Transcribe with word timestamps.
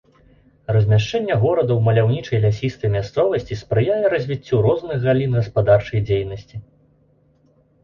Размяшчэнне 0.75 1.35
горада 1.43 1.69
ў 1.75 1.81
маляўнічай 1.87 2.39
лясістай 2.45 2.89
мясцовасці 2.95 3.59
спрыяе 3.61 3.99
развіццю 4.15 4.55
розных 4.69 5.07
галін 5.07 5.39
гаспадарчай 5.43 6.05
дзейнасці. 6.11 6.55